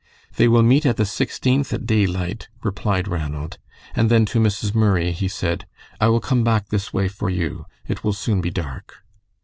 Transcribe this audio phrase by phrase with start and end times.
[0.37, 3.59] "They will meet at the Sixteenth at daylight," replied Ranald;
[3.95, 4.73] and then to Mrs.
[4.73, 5.67] Murray he said,
[5.99, 7.67] "I will come back this way for you.
[7.87, 9.03] It will soon be dark."